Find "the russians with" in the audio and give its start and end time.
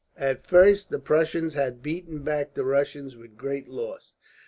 2.55-3.37